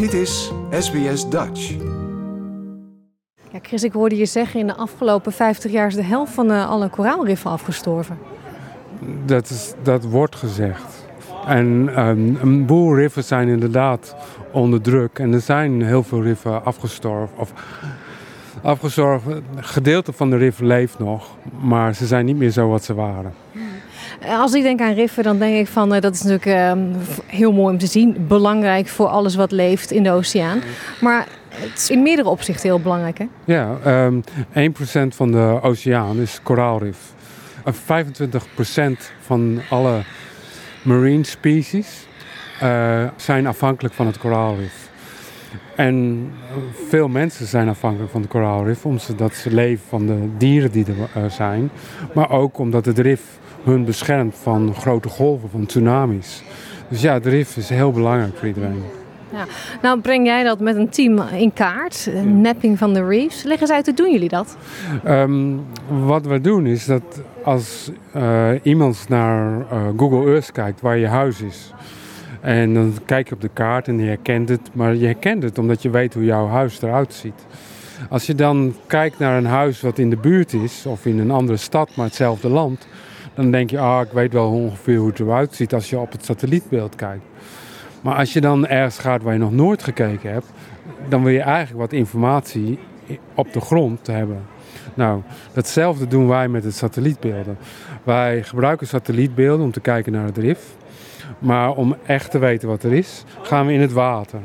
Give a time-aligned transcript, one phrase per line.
[0.00, 1.70] Dit is SBS Dutch.
[3.52, 6.48] Ja, Chris, ik hoorde je zeggen in de afgelopen 50 jaar is de helft van
[6.48, 8.18] de, alle koraalriffen afgestorven.
[9.24, 11.06] Dat, is, dat wordt gezegd.
[11.46, 11.66] En
[11.98, 14.16] um, een boel riffen zijn inderdaad
[14.52, 15.18] onder druk.
[15.18, 17.38] En er zijn heel veel riffen afgestorven.
[17.38, 17.52] Of
[18.62, 19.44] afgestorven.
[19.56, 23.32] Gedeelte van de riffen leeft nog, maar ze zijn niet meer zo wat ze waren.
[24.28, 26.84] Als ik denk aan riffen, dan denk ik van uh, dat is natuurlijk uh,
[27.26, 28.26] heel mooi om te zien.
[28.28, 30.62] Belangrijk voor alles wat leeft in de oceaan.
[31.00, 33.26] Maar het is in meerdere opzichten heel belangrijk, hè?
[33.44, 34.24] Ja, um, 1%
[35.08, 36.98] van de oceaan is koraalrif.
[37.66, 40.02] Uh, 25% van alle
[40.82, 42.06] marine species
[42.62, 44.88] uh, zijn afhankelijk van het koraalrif.
[45.76, 46.28] En
[46.88, 51.22] veel mensen zijn afhankelijk van het koraalrif, omdat ze leven van de dieren die er
[51.22, 51.70] uh, zijn.
[52.14, 53.22] Maar ook omdat het rif
[53.64, 56.42] hun beschermt van grote golven, van tsunamis.
[56.88, 58.82] Dus ja, het rif is heel belangrijk voor iedereen.
[59.32, 59.44] Ja.
[59.82, 63.42] Nou, breng jij dat met een team in kaart, napping van de reefs.
[63.42, 64.56] Leg eens uit, hoe doen jullie dat?
[65.06, 69.64] Um, wat we doen is dat als uh, iemand naar uh,
[69.96, 71.72] Google Earth kijkt waar je huis is.
[72.40, 74.70] En dan kijk je op de kaart en je herkent het.
[74.72, 77.46] Maar je herkent het omdat je weet hoe jouw huis eruit ziet.
[78.08, 81.30] Als je dan kijkt naar een huis wat in de buurt is, of in een
[81.30, 82.86] andere stad, maar hetzelfde land,
[83.42, 86.12] dan denk je, ah, ik weet wel ongeveer hoe het eruit ziet als je op
[86.12, 87.24] het satellietbeeld kijkt.
[88.00, 90.46] Maar als je dan ergens gaat waar je nog nooit gekeken hebt,
[91.08, 92.78] dan wil je eigenlijk wat informatie
[93.34, 94.42] op de grond hebben.
[94.94, 95.20] Nou,
[95.52, 97.58] datzelfde doen wij met het satellietbeelden.
[98.02, 100.78] Wij gebruiken satellietbeelden om te kijken naar het rif.
[101.38, 104.40] Maar om echt te weten wat er is, gaan we in het water.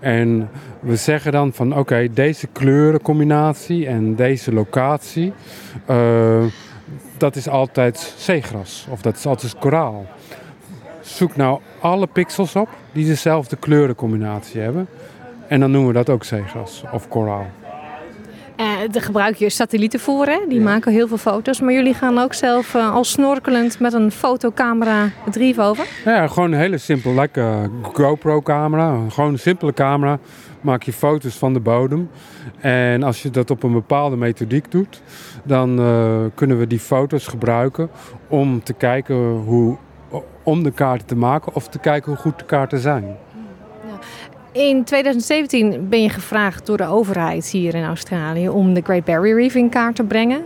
[0.00, 0.48] En
[0.80, 5.32] we zeggen dan van oké, deze kleurencombinatie en deze locatie,
[5.90, 6.44] uh,
[7.22, 10.06] dat is altijd zeegras of dat is altijd koraal.
[11.00, 14.88] Zoek nou alle pixels op die dezelfde kleurencombinatie hebben.
[15.46, 17.46] En dan noemen we dat ook zeegras of koraal.
[18.82, 20.38] Uh, daar gebruik je satellieten voor, hè?
[20.48, 20.64] die ja.
[20.64, 21.60] maken heel veel foto's.
[21.60, 25.86] Maar jullie gaan ook zelf uh, al snorkelend met een fotocamera het rief over?
[26.04, 28.98] Ja, gewoon een hele simpele, lekker GoPro-camera.
[29.08, 30.18] Gewoon een simpele camera.
[30.60, 32.10] Maak je foto's van de bodem.
[32.60, 35.02] En als je dat op een bepaalde methodiek doet,
[35.44, 37.90] dan uh, kunnen we die foto's gebruiken
[38.28, 39.76] om te kijken hoe,
[40.42, 43.16] om de kaarten te maken of te kijken hoe goed de kaarten zijn.
[44.52, 49.36] In 2017 ben je gevraagd door de overheid hier in Australië om de Great Barrier
[49.36, 50.42] Reef in kaart te brengen.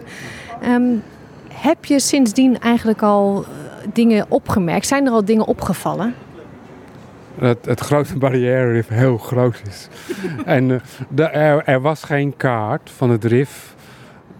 [0.64, 1.02] Um,
[1.48, 3.44] heb je sindsdien eigenlijk al
[3.92, 4.86] dingen opgemerkt?
[4.86, 6.14] Zijn er al dingen opgevallen?
[7.38, 9.88] Dat het grote barrière rif heel groot is.
[10.44, 13.74] en uh, de, er, er, was geen kaart van het rif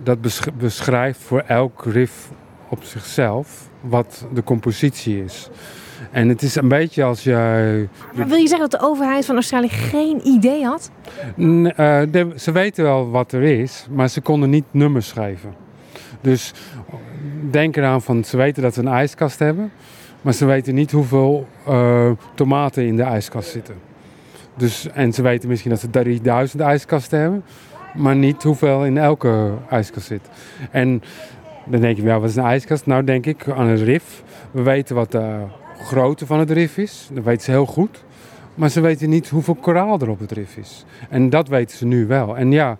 [0.03, 2.29] dat besch beschrijft voor elk rif
[2.69, 5.49] op zichzelf wat de compositie is.
[6.11, 7.33] En het is een beetje als je.
[8.15, 10.91] Maar wil je zeggen dat de overheid van Australië geen idee had?
[11.41, 15.55] N uh, de, ze weten wel wat er is, maar ze konden niet nummers schrijven.
[16.21, 16.53] Dus
[17.51, 19.73] denk eraan van ze weten dat ze een ijskast hebben,
[20.23, 23.75] maar ze weten niet hoeveel uh, tomaten in de ijskast zitten.
[24.57, 27.45] Dus, en ze weten misschien dat ze 3000 ijskasten hebben,
[27.95, 30.29] maar niet hoeveel in elke ijskast zit.
[30.71, 31.03] En
[31.65, 32.87] dan denk je, ja, wat is een ijskast?
[32.87, 34.23] Nou, denk ik aan een rif.
[34.51, 35.43] We weten wat de
[35.87, 37.09] grootte van het rif is.
[37.13, 38.05] Dat weten ze heel goed.
[38.55, 40.85] Maar ze weten niet hoeveel koraal er op het rif is.
[41.09, 42.37] En dat weten ze nu wel.
[42.37, 42.77] En ja,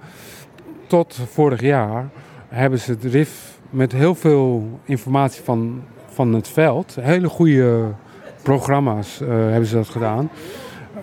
[0.87, 2.09] tot vorig jaar
[2.49, 6.97] hebben ze het rif met heel veel informatie van, van het veld.
[7.01, 7.85] Hele goede
[8.43, 10.31] programma's uh, hebben ze dat gedaan.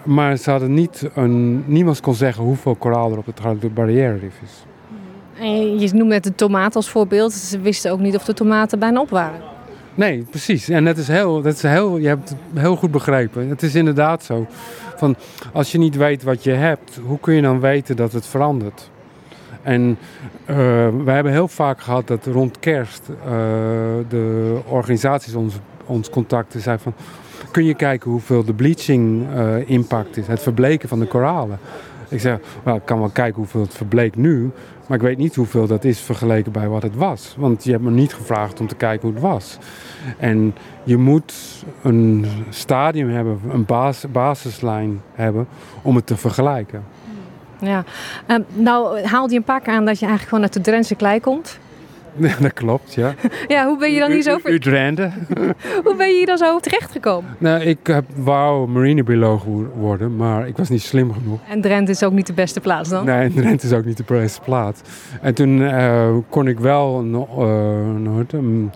[0.03, 4.40] Maar ze hadden niet een, niemand kon zeggen hoeveel koraal er op het Barrière Rif
[4.44, 4.66] is.
[5.40, 7.34] En je noemde net de tomaat als voorbeeld.
[7.34, 9.53] Ze wisten ook niet of de tomaten bijna op waren.
[9.96, 10.70] Nee, precies.
[10.70, 13.50] En dat is heel, dat is heel, je hebt het heel goed begrepen.
[13.50, 14.48] Het is inderdaad zo.
[14.96, 15.16] Van,
[15.54, 18.90] als je niet weet wat je hebt, hoe kun je dan weten dat het verandert?
[19.62, 19.98] En
[20.50, 20.56] uh,
[21.03, 23.26] we hebben heel vaak gehad dat rond kerst uh,
[24.09, 25.56] de organisaties ons,
[25.86, 26.94] ons contacten zeiden van...
[27.52, 31.59] Kun je kijken hoeveel de bleaching uh, impact is, het verbleken van de koralen?
[32.09, 34.52] Ik zeg, ik kan wel kijken hoeveel het verbleekt nu,
[34.88, 37.35] maar ik weet niet hoeveel dat is vergeleken bij wat het was.
[37.38, 39.58] Want je hebt me niet gevraagd om te kijken hoe het was.
[40.17, 41.34] En je moet
[41.82, 45.47] een stadium hebben, een bas basislijn hebben
[45.82, 46.84] om het te vergelijken.
[47.59, 47.84] Ja,
[48.28, 50.96] um, nou haalde je een paar keer aan dat je eigenlijk gewoon uit de Drentse
[50.96, 51.59] klei komt.
[52.42, 53.14] dat klopt, ja.
[53.48, 54.40] ja, hoe ben je dan hier zo...
[54.44, 55.12] U, Drenthe.
[55.86, 57.36] hoe ben je hier dan zo terechtgekomen?
[57.38, 59.44] Nou, ik heb, wou marinebioloog
[59.76, 61.40] worden, maar ik was niet slim genoeg.
[61.50, 63.06] En Drenthe is ook niet de beste plaats dan?
[63.06, 64.82] Nee, Drenthe is ook niet de beste plaats.
[65.22, 68.72] En toen uh, kon ik wel een, uh, een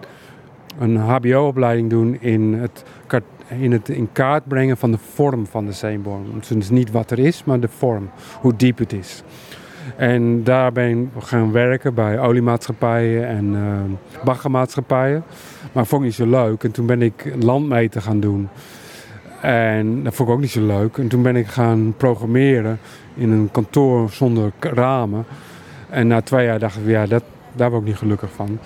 [0.79, 2.83] een HBO-opleiding doen in het,
[3.59, 6.41] in het in kaart brengen van de vorm van de zeebodem.
[6.47, 8.09] Dus niet wat er is, maar de vorm,
[8.41, 9.23] hoe diep het is.
[9.95, 15.23] En daar ben ik gaan werken bij oliemaatschappijen en uh, baggermaatschappijen.
[15.71, 16.63] Maar vond ik niet zo leuk.
[16.63, 18.49] En toen ben ik landmeten gaan doen.
[19.41, 20.97] En dat vond ik ook niet zo leuk.
[20.97, 22.79] En toen ben ik gaan programmeren
[23.15, 25.25] in een kantoor zonder ramen.
[25.89, 27.23] En na twee jaar dacht ik, ja, dat,
[27.53, 28.59] daar ben ik niet gelukkig van.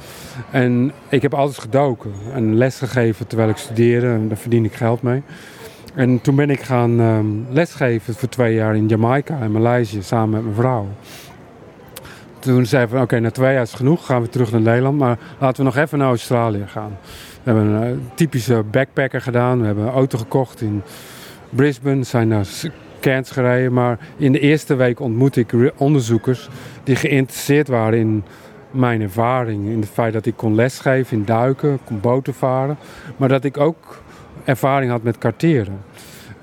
[0.52, 4.08] En ik heb altijd gedoken en les gegeven terwijl ik studeerde.
[4.08, 5.24] En daar verdien ik geld mee.
[5.96, 10.30] En toen ben ik gaan um, lesgeven voor twee jaar in Jamaica en Maleisië samen
[10.30, 10.88] met mijn vrouw.
[12.40, 14.98] Toen zeiden we, oké, na twee jaar is genoeg, gaan we terug naar Nederland.
[14.98, 16.98] Maar laten we nog even naar Australië gaan.
[17.44, 19.60] We hebben een uh, typische backpacker gedaan.
[19.60, 20.82] We hebben een auto gekocht in
[21.50, 22.48] Brisbane, zijn naar
[23.02, 23.74] Cairns gereden.
[23.74, 26.50] Maar in de eerste week ontmoette ik onderzoekers
[26.84, 28.24] die geïnteresseerd waren in
[28.72, 29.68] mijn ervaring.
[29.70, 32.78] In het feit dat ik kon lesgeven in duiken, kon boten varen.
[33.18, 34.02] Maar dat ik ook
[34.46, 35.80] ervaring had met karteren.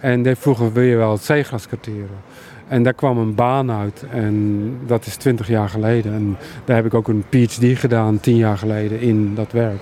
[0.01, 2.27] En die vroegen, wil je wel het zeegras karteren?
[2.69, 6.13] En daar kwam een baan uit en dat is twintig jaar geleden.
[6.13, 9.81] En daar heb ik ook een PhD gedaan tien jaar geleden in dat werk.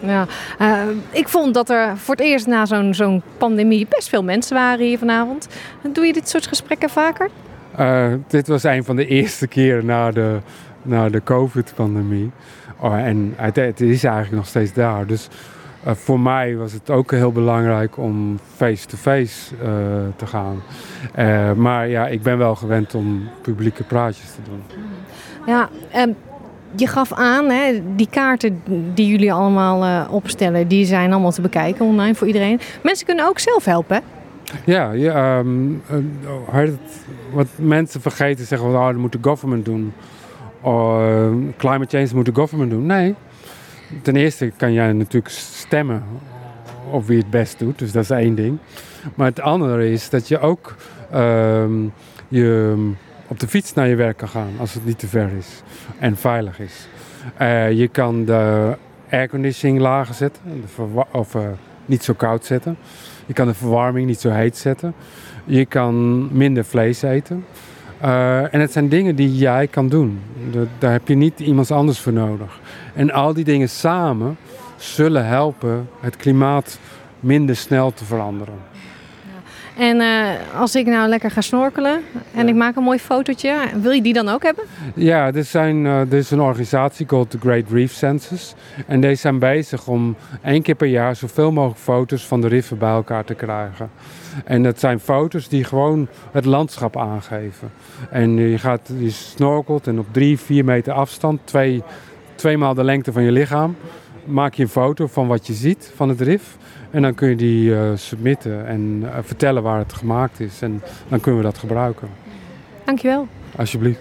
[0.00, 0.26] Ja,
[0.60, 4.56] uh, ik vond dat er voor het eerst na zo'n zo'n pandemie best veel mensen
[4.56, 5.48] waren hier vanavond.
[5.92, 7.30] Doe je dit soort gesprekken vaker?
[7.78, 10.38] Uh, dit was een van de eerste keren na de,
[10.82, 12.30] na de COVID-pandemie.
[12.80, 15.06] Oh, en het, het, is eigenlijk nog steeds daar.
[15.06, 15.28] Dus
[15.86, 20.62] uh, voor mij was het ook heel belangrijk om face-to-face -face, te gaan.
[21.56, 24.62] maar ja, ik ben wel gewend om publieke praatjes te doen.
[25.46, 26.16] Ja, um,
[26.74, 28.62] je gaf aan, hè, die kaarten
[28.94, 32.60] die jullie allemaal opstellen, die zijn allemaal te bekijken online voor iedereen.
[32.82, 34.02] Mensen kunnen ook zelf helpen.
[34.64, 35.82] Ja, ja um,
[36.52, 36.68] uh,
[37.32, 39.92] wat mensen vergeten zeggen, oh, dat moet de government doen.
[40.60, 41.26] Of uh,
[41.56, 42.86] climate change moet de government doen.
[42.86, 43.14] Nee.
[44.02, 46.02] Ten eerste kan jij natuurlijk stemmen
[46.90, 48.58] op wie het best doet, dus dat is één ding.
[49.14, 50.76] Maar het andere is dat je ook
[51.10, 51.86] ehm,
[52.28, 52.74] je
[53.28, 55.62] op de fiets naar je werk kan gaan als het niet te ver is
[55.98, 56.88] en veilig is.
[57.40, 58.76] Uh, je kan de
[59.10, 60.42] airconditioning lager zetten
[61.12, 61.42] of uh,
[61.86, 62.76] niet zo koud zetten.
[63.26, 64.94] Je kan de verwarming niet zo heet zetten.
[65.44, 67.44] Je kan minder vlees eten.
[68.02, 70.20] Uh, en het zijn dingen die jij kan doen.
[70.78, 72.60] daar heb je niet iemand anders voor nodig.
[72.94, 74.36] En al die dingen samen
[74.76, 76.78] zullen helpen het klimaat
[77.20, 78.54] minder snel te veranderen.
[79.78, 80.28] En uh,
[80.60, 82.00] als ik nou lekker ga snorkelen
[82.34, 82.48] en ja.
[82.48, 84.64] ik maak een mooi fotootje, wil je die dan ook hebben?
[84.94, 88.54] Ja, er, zijn, uh, er is een organisatie called the Great Reef Census.
[88.86, 92.78] En deze zijn bezig om één keer per jaar zoveel mogelijk foto's van de riffen
[92.78, 93.90] bij elkaar te krijgen.
[94.44, 97.70] En dat zijn foto's die gewoon het landschap aangeven.
[98.10, 101.82] En je, gaat, je snorkelt en op drie, vier meter afstand, twee,
[102.34, 103.76] tweemaal de lengte van je lichaam,
[104.28, 106.56] maak je een foto van wat je ziet van het rif.
[106.90, 110.62] En dan kun je die uh, submitten en uh, vertellen waar het gemaakt is.
[110.62, 112.08] En dan kunnen we dat gebruiken.
[112.84, 113.28] Dankjewel.
[113.56, 114.00] Alsjeblieft.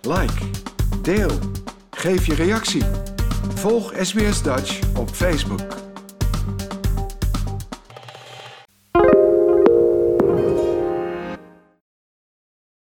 [0.00, 0.44] Like,
[1.02, 1.30] deel,
[1.90, 2.82] geef je reactie.
[3.54, 5.87] Volg SBS Dutch op Facebook.